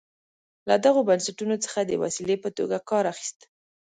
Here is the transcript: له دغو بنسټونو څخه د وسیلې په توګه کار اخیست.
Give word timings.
له 0.69 0.75
دغو 0.85 1.01
بنسټونو 1.09 1.55
څخه 1.65 1.79
د 1.83 1.91
وسیلې 2.03 2.35
په 2.43 2.49
توګه 2.57 2.77
کار 2.89 3.03
اخیست. 3.13 3.39